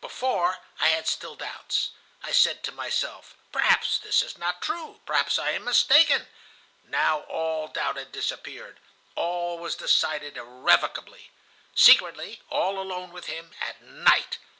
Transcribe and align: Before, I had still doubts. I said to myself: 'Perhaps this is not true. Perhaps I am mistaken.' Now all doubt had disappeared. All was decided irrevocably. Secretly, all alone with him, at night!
Before, 0.00 0.58
I 0.80 0.88
had 0.88 1.06
still 1.06 1.36
doubts. 1.36 1.90
I 2.20 2.32
said 2.32 2.64
to 2.64 2.72
myself: 2.72 3.36
'Perhaps 3.52 3.98
this 4.00 4.20
is 4.20 4.36
not 4.36 4.60
true. 4.60 4.98
Perhaps 5.06 5.38
I 5.38 5.52
am 5.52 5.62
mistaken.' 5.62 6.26
Now 6.82 7.20
all 7.28 7.68
doubt 7.68 7.94
had 7.94 8.10
disappeared. 8.10 8.80
All 9.14 9.58
was 9.58 9.76
decided 9.76 10.36
irrevocably. 10.36 11.30
Secretly, 11.76 12.42
all 12.50 12.80
alone 12.80 13.12
with 13.12 13.26
him, 13.26 13.54
at 13.60 13.80
night! 13.80 14.38